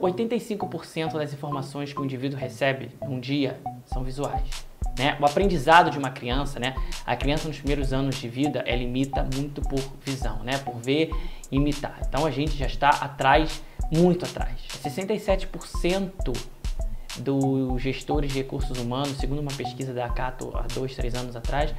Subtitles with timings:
[0.00, 4.70] 85% das informações que o indivíduo recebe num dia são visuais.
[4.98, 5.16] Né?
[5.20, 6.74] O aprendizado de uma criança, né?
[7.06, 10.58] a criança nos primeiros anos de vida, ela imita muito por visão, né?
[10.58, 11.10] por ver
[11.50, 12.00] e imitar.
[12.06, 14.60] Então a gente já está atrás, muito atrás.
[14.82, 16.36] 67%
[17.18, 21.74] dos gestores de recursos humanos, segundo uma pesquisa da Cato há dois, três anos atrás,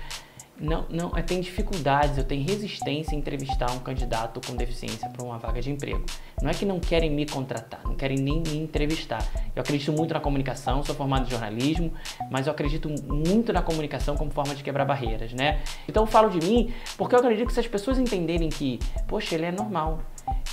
[0.62, 5.24] não, não, eu tenho dificuldades, eu tenho resistência em entrevistar um candidato com deficiência para
[5.24, 6.06] uma vaga de emprego.
[6.42, 9.26] Não é que não querem me contratar, não querem nem me entrevistar.
[9.56, 11.92] Eu acredito muito na comunicação, sou formado em jornalismo,
[12.30, 15.62] mas eu acredito muito na comunicação como forma de quebrar barreiras, né?
[15.88, 19.34] Então eu falo de mim porque eu acredito que se as pessoas entenderem que, poxa,
[19.34, 20.00] ele é normal,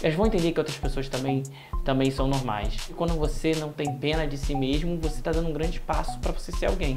[0.03, 1.43] elas vão entender que outras pessoas também,
[1.85, 2.89] também são normais.
[2.89, 6.19] E quando você não tem pena de si mesmo, você está dando um grande passo
[6.19, 6.97] para você ser alguém.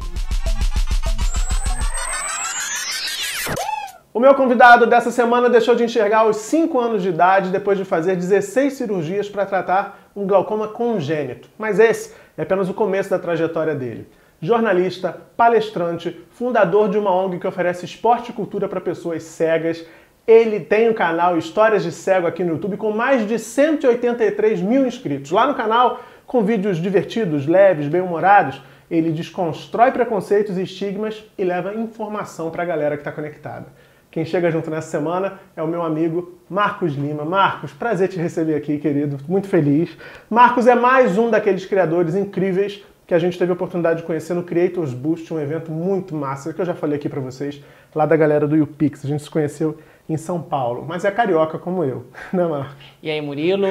[4.14, 7.86] O meu convidado dessa semana deixou de enxergar aos 5 anos de idade depois de
[7.86, 11.48] fazer 16 cirurgias para tratar um glaucoma congênito.
[11.58, 14.10] Mas esse é apenas o começo da trajetória dele.
[14.42, 19.86] Jornalista, palestrante, fundador de uma ONG que oferece esporte e cultura para pessoas cegas,
[20.28, 24.86] ele tem o canal Histórias de Cego aqui no YouTube com mais de 183 mil
[24.86, 25.32] inscritos.
[25.32, 31.74] Lá no canal, com vídeos divertidos, leves, bem-humorados, ele desconstrói preconceitos e estigmas e leva
[31.76, 33.68] informação para a galera que está conectada.
[34.12, 37.24] Quem chega junto nessa semana é o meu amigo Marcos Lima.
[37.24, 39.18] Marcos, prazer te receber aqui, querido.
[39.26, 39.90] Muito feliz.
[40.30, 44.34] Marcos é mais um daqueles criadores incríveis que a gente teve a oportunidade de conhecer
[44.34, 47.64] no Creators Boost, um evento muito massa, que eu já falei aqui para vocês,
[47.96, 49.06] lá da galera do YouPix.
[49.06, 52.76] A gente se conheceu em São Paulo, mas é carioca como eu, né, Marcos?
[53.02, 53.68] E aí, Murilo?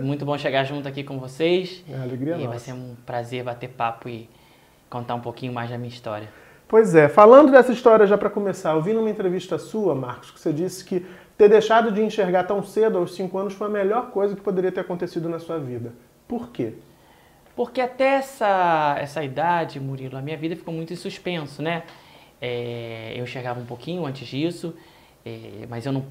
[0.00, 1.84] Muito bom chegar junto aqui com vocês.
[1.88, 2.48] É, alegria e nossa.
[2.48, 4.28] vai ser um prazer bater papo e
[4.90, 6.28] contar um pouquinho mais da minha história.
[6.68, 10.38] Pois é, falando dessa história já para começar, eu vi numa entrevista sua, Marcos, que
[10.38, 11.06] você disse que
[11.38, 14.70] ter deixado de enxergar tão cedo, aos 5 anos, foi a melhor coisa que poderia
[14.70, 15.94] ter acontecido na sua vida.
[16.28, 16.74] Por quê?
[17.56, 21.84] Porque até essa, essa idade, Murilo, a minha vida ficou muito em suspenso, né?
[22.38, 24.74] É, eu enxergava um pouquinho antes disso,
[25.24, 26.04] é, mas eu não.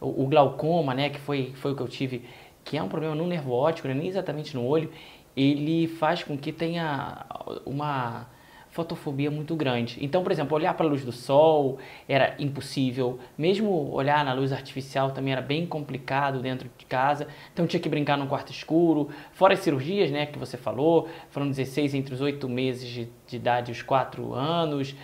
[0.00, 2.24] O, o, glaucoma, né, que foi, foi o que eu tive,
[2.62, 4.88] que é um problema no nervo óptico, né, nem exatamente no olho,
[5.36, 7.26] ele faz com que tenha
[7.64, 8.26] uma
[8.76, 9.96] fotofobia muito grande.
[10.02, 14.52] Então, por exemplo, olhar para a luz do sol era impossível, mesmo olhar na luz
[14.52, 17.26] artificial também era bem complicado dentro de casa.
[17.54, 21.48] Então tinha que brincar num quarto escuro, fora as cirurgias, né, que você falou, foram
[21.48, 24.94] 16 entre os 8 meses de, de idade e os 4 anos.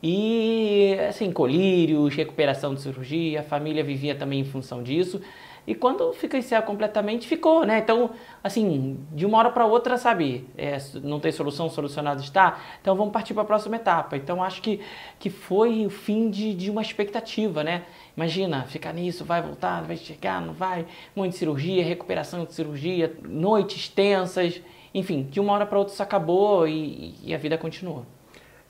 [0.00, 5.20] E assim, colírios, recuperação de cirurgia, a família vivia também em função disso.
[5.66, 7.78] E quando fica encerrado completamente, ficou, né?
[7.78, 8.10] Então,
[8.42, 13.12] assim, de uma hora para outra, sabe, é, não tem solução, solucionado está, então vamos
[13.12, 14.16] partir para a próxima etapa.
[14.16, 14.80] Então, acho que,
[15.18, 17.82] que foi o fim de, de uma expectativa, né?
[18.16, 22.54] Imagina, ficar nisso, vai voltar, vai chegar, não vai, um monte de cirurgia, recuperação de
[22.54, 24.62] cirurgia, noites tensas,
[24.94, 28.06] enfim, de uma hora para outra isso acabou e, e a vida continua.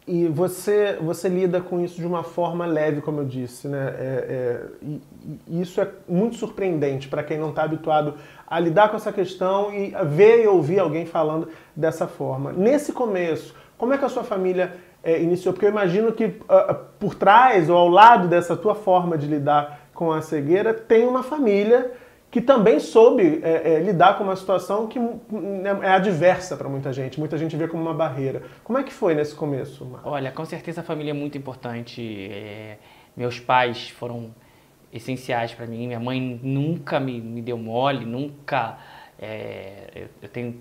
[0.07, 3.95] E você, você lida com isso de uma forma leve, como eu disse, né?
[3.99, 8.15] É, é, e, isso é muito surpreendente para quem não está habituado
[8.47, 12.53] a lidar com essa questão e ver e ouvir alguém falando dessa forma.
[12.53, 15.53] Nesse começo, como é que a sua família é, iniciou?
[15.53, 19.89] Porque eu imagino que uh, por trás ou ao lado dessa tua forma de lidar
[19.93, 21.91] com a cegueira tem uma família
[22.31, 26.93] que também soube é, é, lidar com uma situação que né, é adversa para muita
[26.93, 27.19] gente.
[27.19, 28.43] Muita gente vê como uma barreira.
[28.65, 29.85] Como é que foi nesse começo?
[29.85, 30.13] Marcos?
[30.13, 32.29] Olha, com certeza a família é muito importante.
[32.31, 32.79] É,
[33.17, 34.35] meus pais foram
[34.93, 35.87] essenciais para mim.
[35.87, 38.79] Minha mãe nunca me, me deu mole, nunca.
[39.19, 40.61] É, eu, eu, tenho,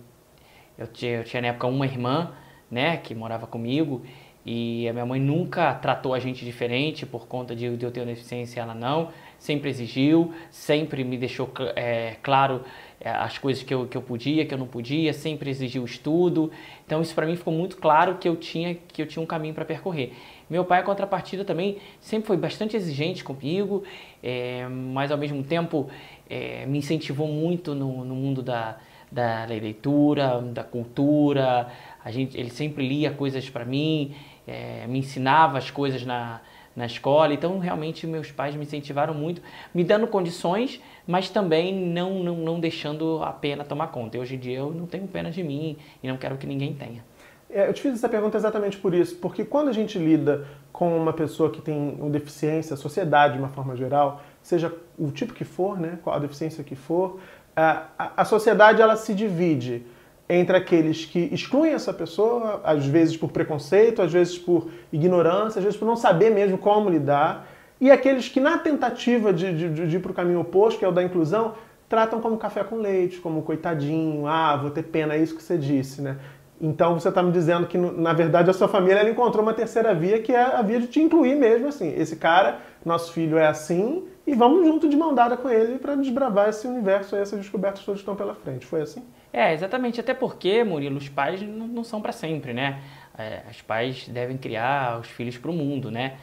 [0.77, 2.31] eu tinha, eu tinha na época uma irmã,
[2.69, 4.03] né, que morava comigo.
[4.45, 8.05] E a minha mãe nunca tratou a gente diferente por conta de, de eu ter
[8.05, 12.63] deficiência, ela não sempre exigiu, sempre me deixou é, claro
[12.99, 16.51] é, as coisas que eu, que eu podia, que eu não podia, sempre exigiu estudo.
[16.85, 19.53] Então isso para mim ficou muito claro que eu tinha que eu tinha um caminho
[19.53, 20.13] para percorrer.
[20.49, 23.83] Meu pai, a contrapartida, também sempre foi bastante exigente comigo,
[24.21, 25.89] é, mas ao mesmo tempo
[26.29, 28.77] é, me incentivou muito no, no mundo da,
[29.11, 31.67] da leitura, da cultura.
[32.03, 34.13] A gente, ele sempre lia coisas para mim,
[34.47, 36.41] é, me ensinava as coisas na,
[36.75, 37.33] na escola.
[37.33, 39.41] Então, realmente, meus pais me incentivaram muito,
[39.73, 44.17] me dando condições, mas também não, não, não deixando a pena tomar conta.
[44.17, 46.73] E hoje em dia eu não tenho pena de mim e não quero que ninguém
[46.73, 47.03] tenha.
[47.49, 50.97] É, eu te fiz essa pergunta exatamente por isso, porque quando a gente lida com
[50.97, 55.33] uma pessoa que tem uma deficiência, a sociedade de uma forma geral, seja o tipo
[55.33, 57.19] que for, né, qual a deficiência que for,
[57.55, 59.85] a, a sociedade ela se divide
[60.27, 65.63] entre aqueles que excluem essa pessoa, às vezes por preconceito, às vezes por ignorância, às
[65.63, 67.47] vezes por não saber mesmo como lidar,
[67.79, 70.87] e aqueles que, na tentativa de, de, de ir para o caminho oposto, que é
[70.87, 71.55] o da inclusão,
[71.89, 75.57] tratam como café com leite, como coitadinho, ah, vou ter pena, é isso que você
[75.57, 76.17] disse, né?
[76.59, 79.93] Então você está me dizendo que, na verdade, a sua família ela encontrou uma terceira
[79.93, 81.93] via, que é a via de te incluir mesmo, assim.
[81.97, 85.95] Esse cara, nosso filho é assim, e vamos junto de mão dada com ele para
[85.95, 88.65] desbravar esse universo, essas descobertas todas estão pela frente.
[88.65, 89.03] Foi assim?
[89.37, 89.99] É, exatamente.
[89.99, 92.81] Até porque, Murilo, os pais não, não são para sempre, né?
[93.17, 96.15] É, os pais devem criar os filhos para o mundo, né?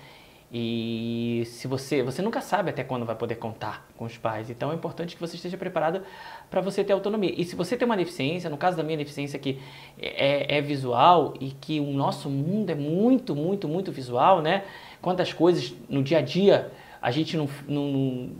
[0.51, 4.73] E se você, você nunca sabe até quando vai poder contar com os pais, então
[4.73, 6.03] é importante que você esteja preparado
[6.51, 7.35] para você ter autonomia.
[7.37, 9.61] E se você tem uma deficiência, no caso da minha deficiência que
[10.01, 14.65] é, é, visual e que o nosso mundo é muito, muito, muito visual, né?
[15.03, 17.85] Quantas coisas no dia a dia a gente não, não,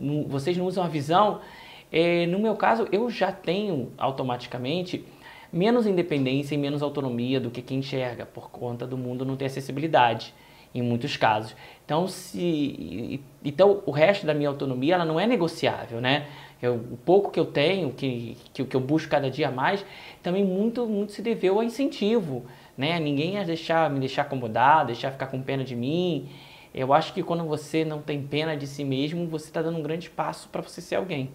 [0.01, 1.43] não vocês não usam a visão.
[1.93, 5.05] É, no meu caso, eu já tenho automaticamente
[5.53, 9.45] menos independência e menos autonomia do que quem enxerga por conta do mundo não ter
[9.45, 10.33] acessibilidade
[10.75, 11.55] em muitos casos.
[11.85, 16.27] Então, se, então o resto da minha autonomia ela não é negociável, né?
[16.63, 19.85] Eu, o pouco que eu tenho, que, que, que eu busco cada dia mais,
[20.23, 22.47] também muito, muito se deveu ao incentivo,
[22.79, 22.99] né?
[22.99, 26.31] Ninguém ia deixar, me deixar acomodado, deixar ficar com pena de mim.
[26.75, 29.83] Eu acho que quando você não tem pena de si mesmo, você está dando um
[29.83, 31.31] grande passo para você ser alguém.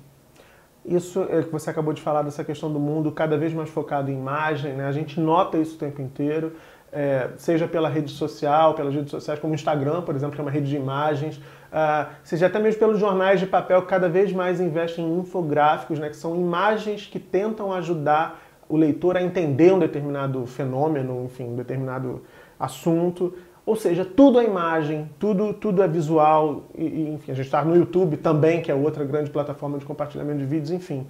[0.88, 4.10] Isso é que você acabou de falar dessa questão do mundo cada vez mais focado
[4.10, 4.88] em imagem, né?
[4.88, 6.54] A gente nota isso o tempo inteiro
[6.92, 10.44] é, seja pela rede social, pelas redes sociais como o Instagram, por exemplo, que é
[10.44, 14.32] uma rede de imagens, uh, seja até mesmo pelos jornais de papel que cada vez
[14.32, 19.74] mais investem em infográficos, né, que são imagens que tentam ajudar o leitor a entender
[19.74, 22.24] um determinado fenômeno, enfim, um determinado
[22.60, 23.34] assunto.
[23.68, 27.76] Ou seja, tudo é imagem, tudo, tudo é visual, e, enfim, a gente está no
[27.76, 31.06] YouTube também, que é outra grande plataforma de compartilhamento de vídeos, enfim.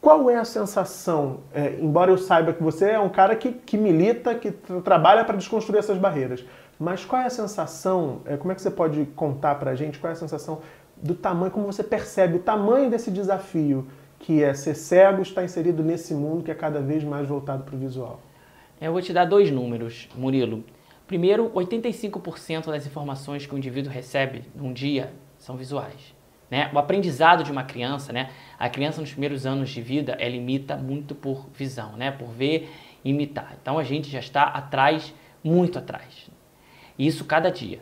[0.00, 3.78] Qual é a sensação, é, embora eu saiba que você é um cara que, que
[3.78, 4.50] milita, que
[4.82, 6.44] trabalha para desconstruir essas barreiras,
[6.76, 10.00] mas qual é a sensação, é, como é que você pode contar para a gente,
[10.00, 10.58] qual é a sensação
[10.96, 13.86] do tamanho, como você percebe o tamanho desse desafio
[14.18, 17.76] que é ser cego está inserido nesse mundo que é cada vez mais voltado para
[17.76, 18.18] o visual?
[18.80, 20.64] Eu vou te dar dois números, Murilo.
[21.06, 26.14] Primeiro, 85% das informações que o indivíduo recebe num dia são visuais.
[26.50, 26.70] Né?
[26.72, 28.30] O aprendizado de uma criança, né?
[28.58, 32.10] a criança nos primeiros anos de vida, ela imita muito por visão, né?
[32.10, 32.70] por ver
[33.04, 33.56] e imitar.
[33.60, 36.30] Então a gente já está atrás, muito atrás.
[36.98, 37.80] Isso cada dia.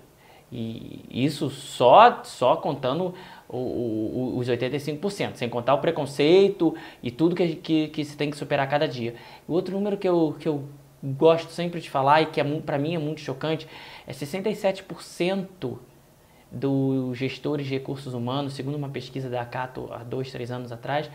[0.51, 3.15] E isso só, só contando
[3.49, 8.31] o, o, os 85%, sem contar o preconceito e tudo que, que, que se tem
[8.31, 9.15] que superar cada dia.
[9.49, 10.65] O outro número que eu, que eu
[11.03, 13.67] gosto sempre de falar e que é, para mim é muito chocante
[14.07, 15.79] é 67%
[16.51, 21.11] dos gestores de recursos humanos, segundo uma pesquisa da Acato há dois, três anos atrás,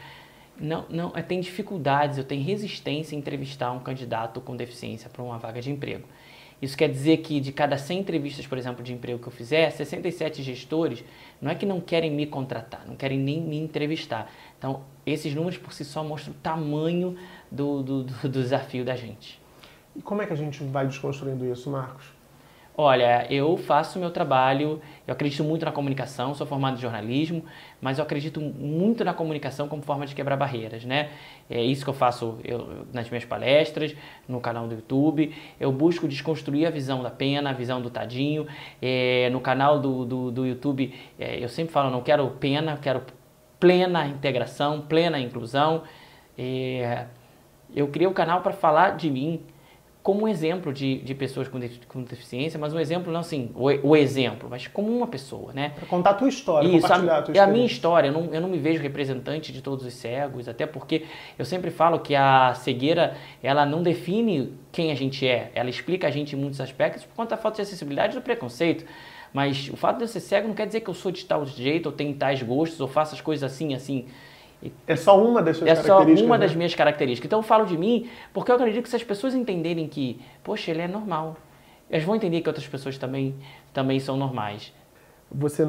[0.59, 5.21] não, não é, tem dificuldades, eu tenho resistência em entrevistar um candidato com deficiência para
[5.21, 6.07] uma vaga de emprego.
[6.59, 9.69] Isso quer dizer que de cada 100 entrevistas, por exemplo, de emprego que eu fizer,
[9.69, 11.03] 67 gestores
[11.39, 14.31] não é que não querem me contratar, não querem nem me entrevistar.
[14.57, 17.15] Então, esses números por si só mostram o tamanho
[17.51, 19.39] do, do, do desafio da gente.
[19.97, 22.05] E como é que a gente vai desconstruindo isso, Marcos?
[22.79, 27.43] Olha, eu faço meu trabalho, eu acredito muito na comunicação, sou formado em jornalismo,
[27.81, 31.09] mas eu acredito muito na comunicação como forma de quebrar barreiras, né?
[31.49, 33.95] É isso que eu faço eu, nas minhas palestras,
[34.27, 35.33] no canal do YouTube.
[35.59, 38.45] Eu busco desconstruir a visão da pena, a visão do tadinho.
[38.79, 43.01] É, no canal do, do, do YouTube, é, eu sempre falo, não quero pena, quero
[43.59, 45.81] plena integração, plena inclusão.
[46.37, 47.07] É,
[47.75, 49.41] eu criei o canal para falar de mim,
[50.07, 53.89] como um exemplo de, de pessoas com, com deficiência, mas um exemplo não assim, o,
[53.89, 55.73] o exemplo, mas como uma pessoa, né?
[55.75, 58.33] Para contar a tua história, Isso, compartilhar a, tua É a minha história, eu não,
[58.33, 61.03] eu não me vejo representante de todos os cegos, até porque
[61.37, 66.07] eu sempre falo que a cegueira, ela não define quem a gente é, ela explica
[66.07, 68.85] a gente em muitos aspectos por conta da falta de acessibilidade e do preconceito.
[69.33, 71.45] Mas o fato de eu ser cego não quer dizer que eu sou de tal
[71.45, 74.05] jeito, ou tenho tais gostos, ou faço as coisas assim, assim.
[74.87, 76.19] É só uma das suas é características.
[76.19, 76.45] É só uma né?
[76.45, 77.27] das minhas características.
[77.27, 80.71] Então eu falo de mim porque eu acredito que se as pessoas entenderem que, poxa,
[80.71, 81.37] ele é normal,
[81.89, 83.35] elas vão entender que outras pessoas também,
[83.73, 84.73] também são normais.
[85.31, 85.63] Você,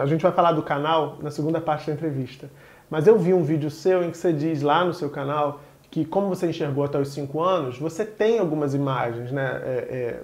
[0.00, 2.50] a gente vai falar do canal na segunda parte da entrevista.
[2.90, 5.60] Mas eu vi um vídeo seu em que você diz lá no seu canal
[5.94, 10.22] que como você enxergou até os 5 anos, você tem algumas imagens né, é, é,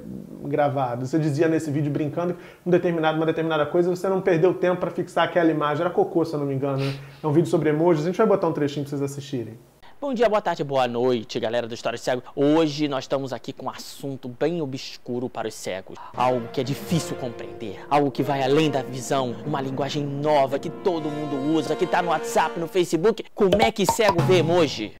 [0.48, 1.10] gravadas.
[1.10, 4.80] Você dizia nesse vídeo brincando que um determinado, uma determinada coisa você não perdeu tempo
[4.80, 5.82] para fixar aquela imagem.
[5.82, 6.78] Era cocô, se eu não me engano.
[6.78, 6.92] Né?
[7.22, 8.02] É um vídeo sobre emojis.
[8.02, 9.54] A gente vai botar um trechinho para vocês assistirem.
[10.00, 12.22] Bom dia, boa tarde, boa noite, galera do História Cego.
[12.34, 15.98] Hoje nós estamos aqui com um assunto bem obscuro para os cegos.
[16.16, 20.70] Algo que é difícil compreender, algo que vai além da visão, uma linguagem nova que
[20.70, 23.22] todo mundo usa, que está no WhatsApp, no Facebook.
[23.34, 24.94] Como é que cego vê emoji?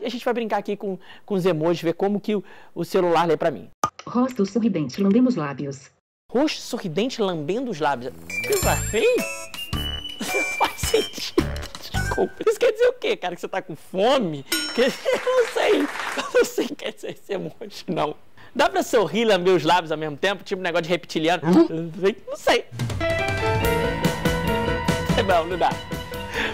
[0.00, 2.42] E a gente vai brincar aqui com, com os emojis, ver como que o,
[2.74, 3.68] o celular lê para mim.
[4.06, 5.90] Rosto sorridente, lambendo os lábios.
[6.32, 8.14] Rosto sorridente, lambendo os lábios.
[8.48, 9.02] Desafio?
[10.34, 11.67] Não faz sentido.
[12.18, 12.34] Coco.
[12.48, 13.34] Isso quer dizer o quê, cara?
[13.34, 14.44] Que você tá com fome?
[14.74, 14.82] Que...
[14.82, 14.90] Eu
[15.24, 15.80] não sei.
[15.80, 18.16] Eu não sei o que quer dizer esse emoji, não.
[18.54, 20.42] Dá pra sorrir e lamber os lábios ao mesmo tempo?
[20.42, 21.42] Tipo um negócio de reptiliano?
[22.26, 22.64] Não sei.
[25.26, 25.70] Não, não dá.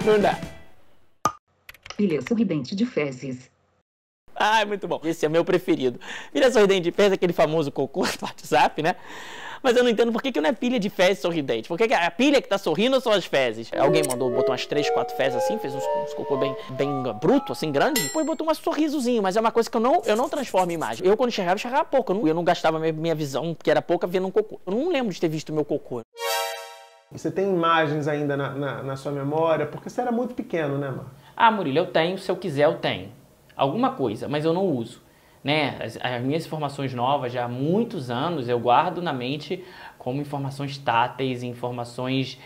[0.04, 0.38] Não dá.
[1.96, 3.48] Pilha sorridente de fezes.
[4.34, 5.00] Ah, muito bom.
[5.04, 6.00] Esse é meu preferido.
[6.32, 8.96] Pilha sorridente de fezes, aquele famoso cocô do WhatsApp, né?
[9.64, 11.68] Mas eu não entendo por que, que não é pilha de fezes sorridente.
[11.68, 13.70] Por que, que a pilha que tá sorrindo são as fezes?
[13.72, 17.50] Alguém mandou, botou umas três, quatro fezes assim, fez uns, uns cocô bem, bem bruto,
[17.50, 18.02] assim, grande.
[18.02, 20.74] Depois botou um sorrisozinho, mas é uma coisa que eu não, eu não transformo em
[20.74, 21.06] imagem.
[21.06, 22.12] Eu, quando enxergava, enxergava pouco.
[22.12, 24.60] Eu não, eu não gastava minha, minha visão, que era pouca, vendo um cocô.
[24.66, 26.02] Eu não lembro de ter visto meu cocô.
[27.10, 29.64] Você tem imagens ainda na, na, na sua memória?
[29.64, 31.12] Porque você era muito pequeno, né, Marcos?
[31.34, 33.10] Ah, Murilo, eu tenho, se eu quiser eu tenho.
[33.56, 35.03] Alguma coisa, mas eu não uso.
[35.44, 35.76] Né?
[35.78, 39.62] As, as, minhas informações novas, já há muitos anos, eu guardo na mente
[39.98, 42.40] como informações táteis, informações.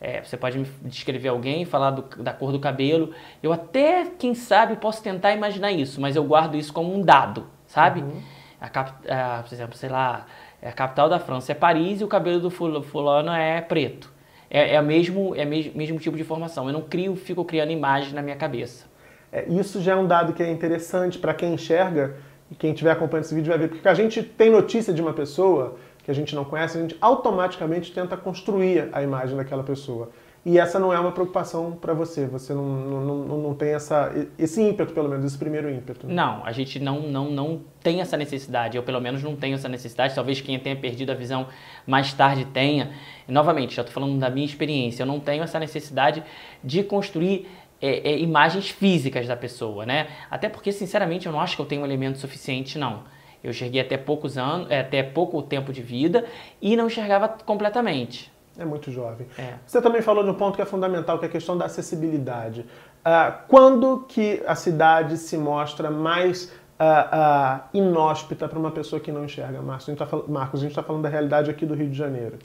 [0.00, 3.14] É, você pode me descrever alguém, falar do, da cor do cabelo.
[3.40, 7.46] Eu até, quem sabe, posso tentar imaginar isso, mas eu guardo isso como um dado,
[7.66, 8.00] sabe?
[8.00, 8.20] Uhum.
[8.60, 10.26] A, a, por exemplo, sei lá,
[10.60, 14.12] a capital da França é Paris e o cabelo do fulano é preto.
[14.50, 16.66] É, é o mesmo, é mesmo, mesmo tipo de informação.
[16.66, 18.86] Eu não crio, fico criando imagens na minha cabeça.
[19.32, 22.16] É, isso já é um dado que é interessante para quem enxerga
[22.50, 25.12] e quem estiver acompanhando esse vídeo vai ver, porque a gente tem notícia de uma
[25.12, 30.10] pessoa que a gente não conhece, a gente automaticamente tenta construir a imagem daquela pessoa.
[30.44, 34.10] E essa não é uma preocupação para você, você não, não, não, não tem essa,
[34.38, 36.06] esse ímpeto, pelo menos, esse primeiro ímpeto.
[36.06, 39.68] Não, a gente não, não, não tem essa necessidade, eu pelo menos não tenho essa
[39.68, 41.46] necessidade, talvez quem tenha perdido a visão
[41.86, 42.90] mais tarde tenha.
[43.28, 46.24] Novamente, já estou falando da minha experiência, eu não tenho essa necessidade
[46.64, 47.46] de construir
[47.80, 50.08] é, é, imagens físicas da pessoa, né?
[50.30, 53.04] Até porque, sinceramente, eu não acho que eu tenho um elemento suficiente, não.
[53.42, 56.24] Eu enxerguei até poucos anos, é, até pouco tempo de vida
[56.60, 58.30] e não enxergava completamente.
[58.58, 59.26] É muito jovem.
[59.38, 59.54] É.
[59.64, 62.60] Você também falou de um ponto que é fundamental, que é a questão da acessibilidade.
[62.60, 69.10] Uh, quando que a cidade se mostra mais uh, uh, inóspita para uma pessoa que
[69.10, 69.62] não enxerga?
[69.62, 72.38] Marcos, a gente está tá falando da realidade aqui do Rio de Janeiro.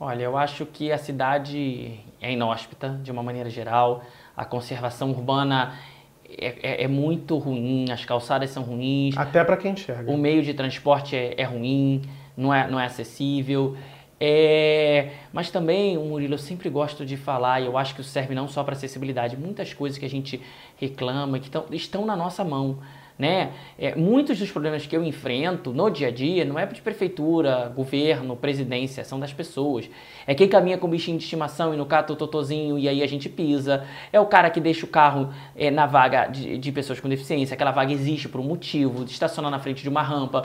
[0.00, 4.02] Olha, eu acho que a cidade é inóspita, de uma maneira geral.
[4.36, 5.74] A conservação urbana
[6.38, 9.16] é, é, é, muito ruim, as calçadas são ruins.
[9.16, 10.10] Até para quem enxerga.
[10.10, 12.02] O meio de transporte é, é, ruim,
[12.36, 13.76] não é, não é acessível.
[14.18, 18.34] É, mas também, Murilo, eu sempre gosto de falar, e eu acho que isso serve
[18.34, 20.40] não só para acessibilidade, muitas coisas que a gente
[20.76, 22.78] reclama que tão, estão na nossa mão
[23.18, 23.52] né?
[23.78, 27.72] É, muitos dos problemas que eu enfrento no dia a dia não é de prefeitura,
[27.74, 29.88] governo, presidência, são das pessoas.
[30.26, 33.02] É quem caminha com o bichinho de estimação e no cata o totozinho e aí
[33.02, 33.86] a gente pisa.
[34.12, 37.54] É o cara que deixa o carro é, na vaga de, de, pessoas com deficiência,
[37.54, 40.44] aquela vaga existe por um motivo, estaciona na frente de uma rampa,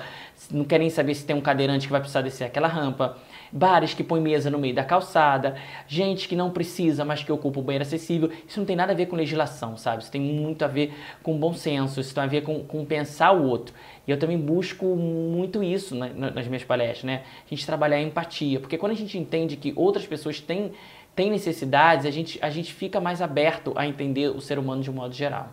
[0.52, 3.18] não quer nem saber se tem um cadeirante que vai precisar descer aquela rampa
[3.52, 5.56] bares que põem mesa no meio da calçada,
[5.88, 8.32] gente que não precisa, mas que ocupa o banheiro acessível.
[8.48, 10.04] Isso não tem nada a ver com legislação, sabe?
[10.04, 13.32] Isso tem muito a ver com bom senso, isso tem a ver com, com pensar
[13.32, 13.74] o outro.
[14.08, 17.24] E eu também busco muito isso nas minhas palestras, né?
[17.46, 20.72] A gente trabalhar a empatia, porque quando a gente entende que outras pessoas têm,
[21.16, 24.90] têm necessidades, a gente, a gente fica mais aberto a entender o ser humano de
[24.90, 25.50] um modo geral.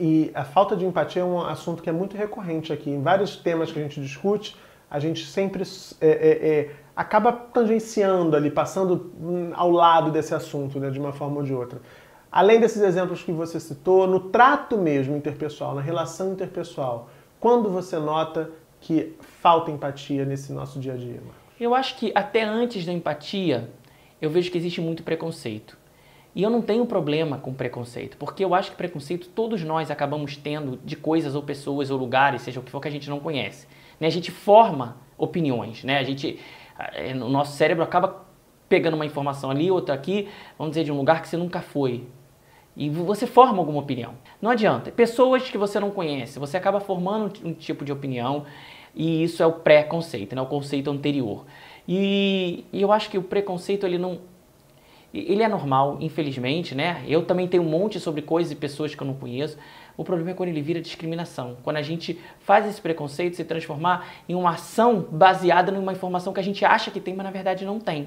[0.00, 2.88] E a falta de empatia é um assunto que é muito recorrente aqui.
[2.88, 4.54] Em vários temas que a gente discute,
[4.90, 5.64] a gente sempre
[6.00, 11.12] é, é, é, acaba tangenciando ali, passando hum, ao lado desse assunto, né, de uma
[11.12, 11.80] forma ou de outra.
[12.30, 18.00] Além desses exemplos que você citou, no trato mesmo interpessoal, na relação interpessoal, quando você
[18.00, 18.50] nota
[18.80, 21.20] que falta empatia nesse nosso dia a dia?
[21.24, 21.36] Marcos?
[21.60, 23.70] Eu acho que até antes da empatia,
[24.20, 25.78] eu vejo que existe muito preconceito.
[26.34, 30.36] E eu não tenho problema com preconceito, porque eu acho que preconceito todos nós acabamos
[30.36, 33.20] tendo de coisas ou pessoas ou lugares, seja o que for que a gente não
[33.20, 33.68] conhece.
[34.00, 34.08] Né?
[34.08, 35.98] A gente forma opiniões, né?
[35.98, 36.38] A gente
[37.14, 38.26] o nosso cérebro acaba
[38.68, 42.04] pegando uma informação ali, outra aqui, vamos dizer, de um lugar que você nunca foi.
[42.76, 44.14] E você forma alguma opinião.
[44.40, 44.92] Não adianta.
[44.92, 48.44] Pessoas que você não conhece, você acaba formando um tipo de opinião
[48.94, 50.42] e isso é o pré-conceito, né?
[50.42, 51.44] o conceito anterior.
[51.86, 54.18] E, e, eu acho que o preconceito ele não.
[55.14, 57.02] Ele é normal, infelizmente, né?
[57.08, 59.56] Eu também tenho um monte sobre coisas e pessoas que eu não conheço,
[59.98, 61.56] o problema é quando ele vira discriminação.
[61.64, 66.38] Quando a gente faz esse preconceito se transformar em uma ação baseada numa informação que
[66.38, 68.06] a gente acha que tem, mas na verdade não tem.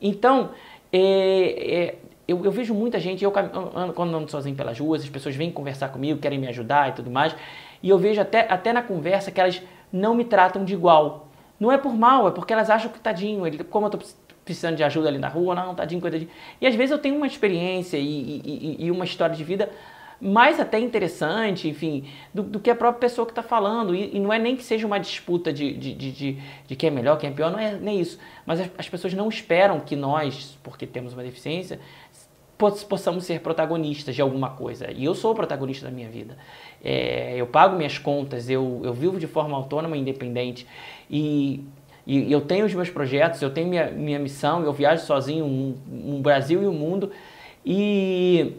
[0.00, 0.50] Então,
[0.92, 1.94] é, é,
[2.28, 5.88] eu, eu, vejo muita gente, eu quando ando sozinho pelas ruas, as pessoas vêm conversar
[5.88, 7.34] comigo, querem me ajudar e tudo mais,
[7.82, 9.60] e eu vejo até, até na conversa que elas
[9.92, 11.26] não me tratam de igual.
[11.58, 13.98] Não é por mal, é porque elas acham que tadinho, ele, como eu tô
[14.44, 16.30] precisando de ajuda ali na rua, não, tadinho, coitadinho.
[16.60, 19.68] E às vezes eu tenho uma experiência e, e, e uma história de vida
[20.20, 23.94] mais até interessante, enfim, do, do que a própria pessoa que está falando.
[23.94, 26.88] E, e, não é nem que seja uma disputa de, de, de, de, de quem
[26.88, 28.18] é melhor, quem é pior, não é nem isso.
[28.44, 31.78] Mas as, as, pessoas não esperam que nós, porque temos uma deficiência,
[32.56, 34.90] possamos ser protagonistas de alguma coisa.
[34.90, 36.38] E eu sou o protagonista da minha vida.
[36.82, 40.66] É, eu pago minhas contas, eu, eu vivo de forma autônoma e independente.
[41.10, 41.62] E,
[42.06, 45.76] e eu tenho os meus projetos, eu tenho minha, minha missão, eu viajo sozinho um,
[45.90, 47.12] um Brasil e o um mundo.
[47.64, 48.54] E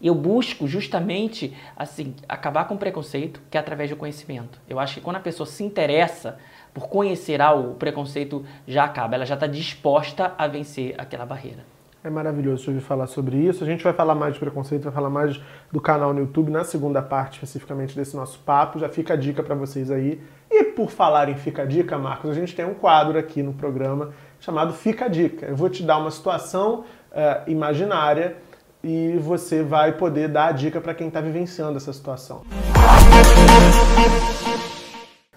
[0.00, 4.60] eu busco justamente assim acabar com o preconceito, que é através do conhecimento.
[4.68, 6.38] Eu acho que quando a pessoa se interessa
[6.72, 11.64] por conhecer algo, o preconceito já acaba, ela já está disposta a vencer aquela barreira.
[12.04, 13.64] É maravilhoso ouvir falar sobre isso.
[13.64, 15.40] A gente vai falar mais de preconceito, vai falar mais
[15.70, 18.78] do canal no YouTube na segunda parte especificamente desse nosso papo.
[18.78, 20.20] Já fica a dica para vocês aí.
[20.48, 23.52] E por falar em Fica a Dica, Marcos, a gente tem um quadro aqui no
[23.52, 25.46] programa chamado Fica a Dica.
[25.46, 28.36] Eu vou te dar uma situação uh, imaginária
[28.82, 32.42] e você vai poder dar a dica para quem está vivenciando essa situação.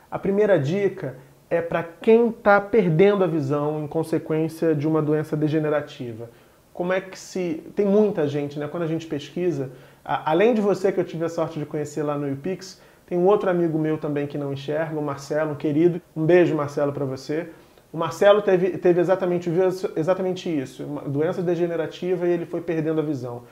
[0.10, 1.18] A primeira dica
[1.50, 6.30] é para quem está perdendo a visão em consequência de uma doença degenerativa.
[6.74, 7.64] Como é que se.
[7.76, 8.68] Tem muita gente, né?
[8.68, 9.72] Quando a gente pesquisa,
[10.04, 13.26] além de você que eu tive a sorte de conhecer lá no UPix, tem um
[13.26, 16.02] outro amigo meu também que não enxerga, o Marcelo, um querido.
[16.16, 17.50] Um beijo, Marcelo, para você.
[17.92, 19.64] O Marcelo teve, teve exatamente, viu
[19.96, 23.44] exatamente isso, uma doença degenerativa e ele foi perdendo a visão.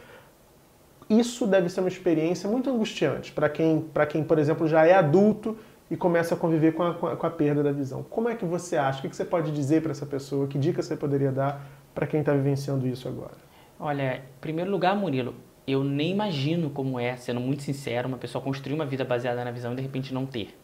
[1.10, 5.58] Isso deve ser uma experiência muito angustiante para quem, quem, por exemplo, já é adulto
[5.91, 8.03] e começa a conviver com a, com a, perda da visão.
[8.03, 9.00] Como é que você acha?
[9.00, 10.48] O que você pode dizer para essa pessoa?
[10.48, 13.38] Que dica você poderia dar para quem está vivenciando isso agora?
[13.79, 15.34] Olha, em primeiro lugar, Murilo,
[15.67, 19.51] eu nem imagino como é, sendo muito sincero, uma pessoa construir uma vida baseada na
[19.51, 20.55] visão e de repente não ter.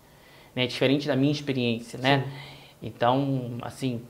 [0.56, 0.68] Né?
[0.68, 2.26] Diferente da minha experiência, né?
[2.86, 4.04] Então, assim,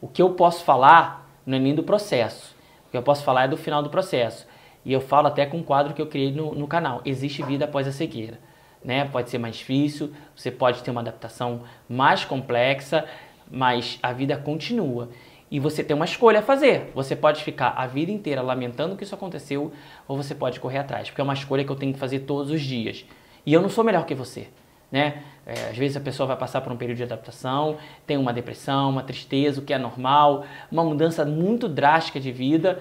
[0.00, 2.54] o que eu posso falar não é nem do processo.
[2.86, 4.46] O que eu posso falar é do final do processo.
[4.84, 7.02] E eu falo até com um quadro que eu criei no, no canal.
[7.04, 8.38] Existe vida após a cegueira.
[8.84, 9.04] Né?
[9.04, 13.04] Pode ser mais difícil, você pode ter uma adaptação mais complexa,
[13.50, 15.10] mas a vida continua.
[15.50, 16.92] E você tem uma escolha a fazer.
[16.94, 19.72] Você pode ficar a vida inteira lamentando que isso aconteceu,
[20.06, 22.52] ou você pode correr atrás, porque é uma escolha que eu tenho que fazer todos
[22.52, 23.04] os dias.
[23.44, 24.46] E eu não sou melhor que você
[24.90, 25.22] né?
[25.46, 28.90] É, às vezes a pessoa vai passar por um período de adaptação, tem uma depressão,
[28.90, 32.80] uma tristeza, o que é normal, uma mudança muito drástica de vida,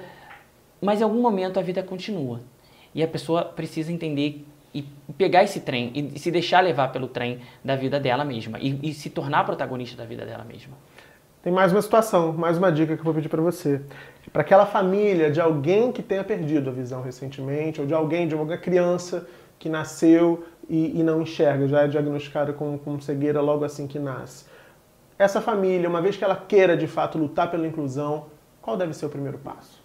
[0.81, 2.41] mas em algum momento a vida continua.
[2.93, 4.83] E a pessoa precisa entender e
[5.17, 8.93] pegar esse trem e se deixar levar pelo trem da vida dela mesma e, e
[8.93, 10.77] se tornar protagonista da vida dela mesma.
[11.41, 13.81] Tem mais uma situação, mais uma dica que eu vou pedir para você.
[14.31, 18.36] Para aquela família de alguém que tenha perdido a visão recentemente, ou de alguém, de
[18.36, 19.25] uma criança
[19.57, 23.97] que nasceu e, e não enxerga, já é diagnosticada com, com cegueira logo assim que
[23.97, 24.45] nasce.
[25.17, 28.27] Essa família, uma vez que ela queira de fato lutar pela inclusão,
[28.62, 29.82] qual deve ser o primeiro passo?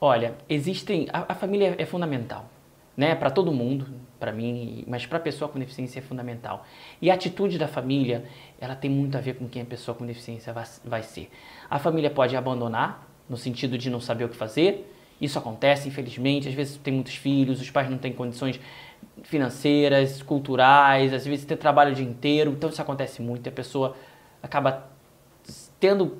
[0.00, 1.06] Olha, existem.
[1.12, 2.46] A, a família é fundamental,
[2.96, 3.14] né?
[3.14, 3.86] Para todo mundo,
[4.18, 6.66] para mim, mas para a pessoa com deficiência é fundamental.
[7.00, 8.24] E a atitude da família,
[8.60, 11.30] ela tem muito a ver com quem a pessoa com deficiência vai, vai ser.
[11.70, 14.92] A família pode abandonar, no sentido de não saber o que fazer.
[15.20, 16.48] Isso acontece, infelizmente.
[16.48, 18.58] Às vezes tem muitos filhos, os pais não têm condições
[19.22, 23.94] financeiras, culturais, às vezes tem trabalho o dia inteiro, então isso acontece muito, a pessoa
[24.42, 24.88] acaba
[25.78, 26.18] tendo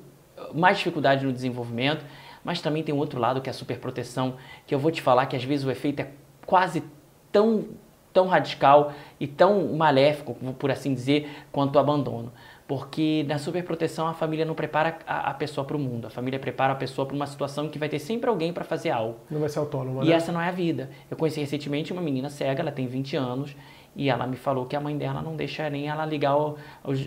[0.53, 2.05] mais dificuldade no desenvolvimento,
[2.43, 4.35] mas também tem um outro lado que é a superproteção,
[4.67, 6.11] que eu vou te falar que às vezes o efeito é
[6.45, 6.83] quase
[7.31, 7.65] tão
[8.13, 12.31] tão radical e tão maléfico, por assim dizer, quanto o abandono.
[12.67, 16.39] Porque na superproteção a família não prepara a, a pessoa para o mundo, a família
[16.39, 19.17] prepara a pessoa para uma situação que vai ter sempre alguém para fazer algo.
[19.29, 20.15] Não vai ser autônomo, E né?
[20.15, 20.89] essa não é a vida.
[21.11, 23.55] Eu conheci recentemente uma menina cega, ela tem 20 anos,
[23.95, 26.57] e ela me falou que a mãe dela não deixa nem ela ligar o,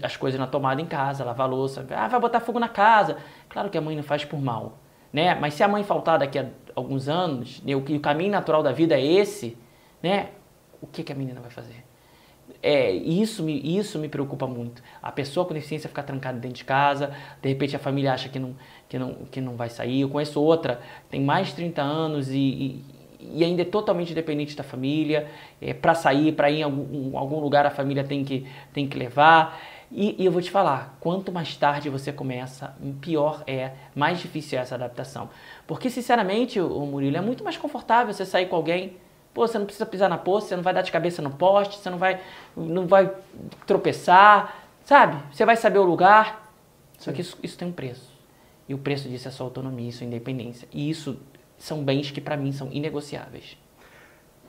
[0.03, 1.87] as coisas na tomada em casa, lavar louça.
[1.91, 3.17] Ah, vai botar fogo na casa.
[3.49, 4.79] Claro que a mãe não faz por mal,
[5.13, 5.35] né?
[5.35, 8.73] Mas se a mãe faltar daqui a alguns anos, né, o, o caminho natural da
[8.73, 9.57] vida é esse,
[10.03, 10.29] né?
[10.83, 11.86] O que, que a menina vai fazer?
[12.63, 14.83] É, isso, me, isso me preocupa muito.
[15.03, 18.39] A pessoa com deficiência ficar trancada dentro de casa, de repente a família acha que
[18.39, 18.57] não,
[18.89, 20.01] que não, que não vai sair.
[20.01, 22.85] Eu conheço outra, tem mais de 30 anos e, e,
[23.35, 25.29] e ainda é totalmente dependente da família.
[25.61, 28.99] É, para sair, para ir em algum, algum, lugar, a família tem que, tem que
[28.99, 29.61] levar.
[29.91, 34.59] E, e, eu vou te falar, quanto mais tarde você começa, pior é, mais difícil
[34.59, 35.31] é essa adaptação.
[35.67, 38.97] Porque, sinceramente, o Murilo, é muito mais confortável você sair com alguém
[39.37, 41.77] Pô, você não precisa pisar na poça, você não vai dar de cabeça no poste,
[41.77, 42.19] você não vai,
[42.57, 43.13] não vai
[43.67, 45.23] tropeçar, sabe?
[45.31, 46.51] Você vai saber o lugar.
[46.99, 48.11] Só que isso, isso tem um preço.
[48.67, 50.67] E o preço disso é sua autonomia, sua independência.
[50.73, 51.21] E isso
[51.59, 53.59] são bens que para mim são inegociáveis.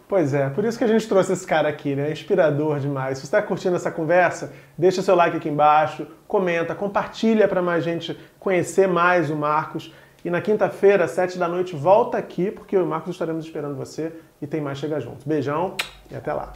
[0.07, 2.09] Pois é, por isso que a gente trouxe esse cara aqui, né?
[2.09, 3.17] Inspirador demais.
[3.17, 7.83] Se você está curtindo essa conversa, deixa seu like aqui embaixo, comenta, compartilha para mais
[7.83, 9.93] gente conhecer mais o Marcos.
[10.25, 13.75] E na quinta-feira, sete da noite, volta aqui, porque eu e o Marcos estaremos esperando
[13.75, 15.27] você e tem mais Chega Junto.
[15.27, 15.75] Beijão
[16.11, 16.53] e até lá.